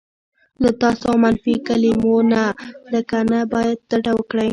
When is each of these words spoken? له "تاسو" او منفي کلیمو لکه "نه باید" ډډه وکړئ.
له 0.61 0.69
"تاسو" 0.81 1.03
او 1.11 1.15
منفي 1.23 1.55
کلیمو 1.67 2.15
لکه 2.93 3.17
"نه 3.31 3.39
باید" 3.53 3.77
ډډه 3.89 4.11
وکړئ. 4.17 4.49